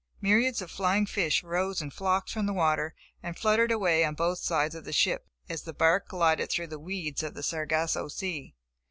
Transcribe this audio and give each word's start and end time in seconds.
Myriads 0.19 0.63
of 0.63 0.71
flying 0.71 1.05
fish 1.05 1.43
rose 1.43 1.79
in 1.79 1.91
flocks 1.91 2.31
from 2.33 2.47
the 2.47 2.53
water 2.55 2.95
and 3.21 3.37
fluttered 3.37 3.71
away 3.71 4.03
on 4.03 4.15
both 4.15 4.39
sides 4.39 4.73
of 4.73 4.83
the 4.83 4.91
ship 4.91 5.27
as 5.47 5.61
the 5.61 5.73
bark 5.73 6.07
glided 6.07 6.49
through 6.49 6.69
the 6.69 6.79
weeds 6.79 7.21
of 7.21 7.35
the 7.35 7.43
Sargasso 7.43 8.07
Sea. 8.07 8.55